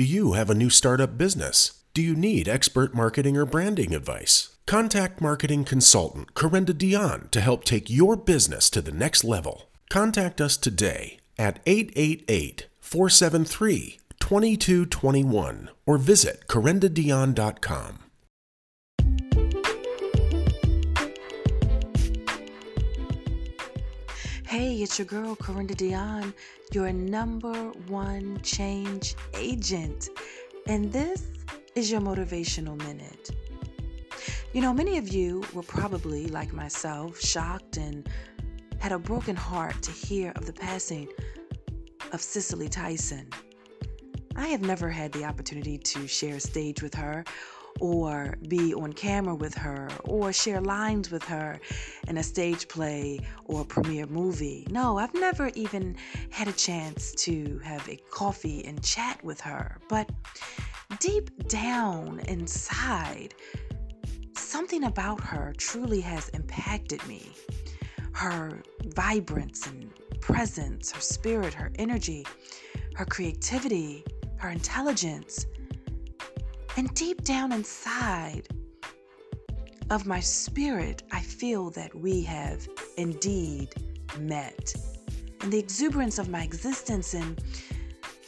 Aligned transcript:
Do 0.00 0.06
you 0.06 0.32
have 0.32 0.48
a 0.48 0.54
new 0.54 0.70
startup 0.70 1.18
business? 1.18 1.82
Do 1.92 2.00
you 2.00 2.14
need 2.14 2.48
expert 2.48 2.94
marketing 2.94 3.36
or 3.36 3.44
branding 3.44 3.94
advice? 3.94 4.48
Contact 4.64 5.20
marketing 5.20 5.66
consultant 5.66 6.32
Corinda 6.32 6.72
Dion 6.72 7.28
to 7.32 7.40
help 7.42 7.64
take 7.64 7.90
your 7.90 8.16
business 8.16 8.70
to 8.70 8.80
the 8.80 8.92
next 8.92 9.24
level. 9.24 9.68
Contact 9.90 10.40
us 10.40 10.56
today 10.56 11.18
at 11.38 11.60
888 11.66 12.66
473 12.80 13.98
2221 14.18 15.68
or 15.84 15.98
visit 15.98 16.48
corindadion.com. 16.48 18.09
Hey, 24.50 24.82
it's 24.82 24.98
your 24.98 25.06
girl, 25.06 25.36
Corinda 25.36 25.76
Dion, 25.76 26.34
your 26.72 26.92
number 26.92 27.54
one 27.86 28.40
change 28.42 29.14
agent. 29.34 30.08
And 30.66 30.92
this 30.92 31.22
is 31.76 31.88
your 31.88 32.00
motivational 32.00 32.76
minute. 32.76 33.30
You 34.52 34.60
know, 34.60 34.74
many 34.74 34.98
of 34.98 35.08
you 35.08 35.44
were 35.54 35.62
probably, 35.62 36.26
like 36.26 36.52
myself, 36.52 37.20
shocked 37.20 37.76
and 37.76 38.08
had 38.80 38.90
a 38.90 38.98
broken 38.98 39.36
heart 39.36 39.80
to 39.82 39.92
hear 39.92 40.32
of 40.34 40.46
the 40.46 40.52
passing 40.52 41.06
of 42.10 42.20
Cicely 42.20 42.68
Tyson. 42.68 43.28
I 44.34 44.48
have 44.48 44.62
never 44.62 44.90
had 44.90 45.12
the 45.12 45.26
opportunity 45.26 45.78
to 45.78 46.08
share 46.08 46.34
a 46.34 46.40
stage 46.40 46.82
with 46.82 46.94
her 46.94 47.22
or 47.78 48.36
be 48.48 48.74
on 48.74 48.92
camera 48.92 49.34
with 49.34 49.54
her 49.54 49.88
or 50.04 50.32
share 50.32 50.60
lines 50.60 51.10
with 51.10 51.22
her 51.24 51.60
in 52.08 52.18
a 52.18 52.22
stage 52.22 52.68
play 52.68 53.20
or 53.44 53.64
premiere 53.64 54.06
movie. 54.06 54.66
No, 54.70 54.98
I've 54.98 55.14
never 55.14 55.48
even 55.54 55.96
had 56.30 56.48
a 56.48 56.52
chance 56.52 57.12
to 57.26 57.58
have 57.62 57.88
a 57.88 57.96
coffee 58.10 58.64
and 58.64 58.82
chat 58.82 59.22
with 59.22 59.40
her. 59.40 59.78
But 59.88 60.10
deep 60.98 61.48
down 61.48 62.20
inside, 62.28 63.34
something 64.36 64.84
about 64.84 65.20
her 65.20 65.54
truly 65.56 66.00
has 66.00 66.28
impacted 66.30 67.06
me. 67.06 67.32
Her 68.12 68.62
vibrance 68.86 69.66
and 69.66 69.90
presence, 70.20 70.92
her 70.92 71.00
spirit, 71.00 71.54
her 71.54 71.70
energy, 71.76 72.26
her 72.96 73.04
creativity, 73.04 74.04
her 74.36 74.50
intelligence 74.50 75.46
and 76.76 76.92
deep 76.94 77.22
down 77.24 77.52
inside 77.52 78.48
of 79.90 80.06
my 80.06 80.20
spirit, 80.20 81.02
I 81.10 81.20
feel 81.20 81.70
that 81.70 81.94
we 81.94 82.22
have 82.22 82.68
indeed 82.96 83.74
met. 84.18 84.74
And 85.40 85.52
the 85.52 85.58
exuberance 85.58 86.18
of 86.18 86.28
my 86.28 86.42
existence 86.42 87.14
and 87.14 87.42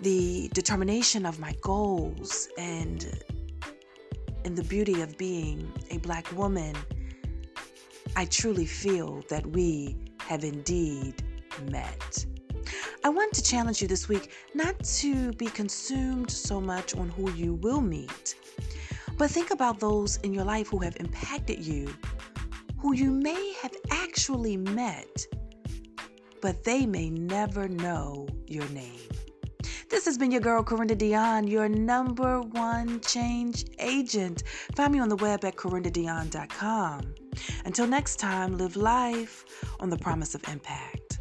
the 0.00 0.48
determination 0.52 1.24
of 1.24 1.38
my 1.38 1.54
goals 1.62 2.48
and 2.58 3.22
in 4.44 4.54
the 4.54 4.64
beauty 4.64 5.00
of 5.00 5.16
being 5.16 5.72
a 5.90 5.98
black 5.98 6.30
woman, 6.36 6.76
I 8.14 8.26
truly 8.26 8.66
feel 8.66 9.24
that 9.28 9.46
we 9.46 9.96
have 10.20 10.44
indeed 10.44 11.22
met. 11.70 12.26
I 13.06 13.08
want 13.08 13.32
to 13.34 13.42
challenge 13.42 13.80
you 13.80 13.86
this 13.86 14.08
week 14.08 14.32
not 14.52 14.82
to 14.96 15.30
be 15.34 15.46
consumed 15.46 16.28
so 16.28 16.60
much 16.60 16.96
on 16.96 17.08
who 17.08 17.30
you 17.34 17.54
will 17.54 17.80
meet, 17.80 18.34
but 19.16 19.30
think 19.30 19.52
about 19.52 19.78
those 19.78 20.16
in 20.24 20.34
your 20.34 20.42
life 20.42 20.66
who 20.66 20.78
have 20.80 20.96
impacted 20.98 21.64
you, 21.64 21.94
who 22.78 22.96
you 22.96 23.12
may 23.12 23.52
have 23.62 23.70
actually 23.92 24.56
met, 24.56 25.24
but 26.42 26.64
they 26.64 26.84
may 26.84 27.08
never 27.08 27.68
know 27.68 28.26
your 28.48 28.68
name. 28.70 28.98
This 29.88 30.04
has 30.06 30.18
been 30.18 30.32
your 30.32 30.40
girl, 30.40 30.64
Corinda 30.64 30.96
Dion, 30.96 31.46
your 31.46 31.68
number 31.68 32.40
one 32.40 32.98
change 33.02 33.66
agent. 33.78 34.42
Find 34.74 34.92
me 34.92 34.98
on 34.98 35.08
the 35.08 35.16
web 35.16 35.44
at 35.44 35.54
corindadion.com. 35.54 37.14
Until 37.64 37.86
next 37.86 38.16
time, 38.16 38.58
live 38.58 38.74
life 38.74 39.44
on 39.78 39.90
the 39.90 39.96
promise 39.96 40.34
of 40.34 40.42
impact. 40.48 41.15